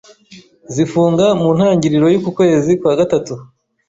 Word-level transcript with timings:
zifunga 0.73 1.25
mu 1.39 1.47
ntangiriro 1.57 2.05
y'uku 2.13 2.29
kwezi 2.37 2.71
kwa 2.79 2.93
gatatu 2.99 3.33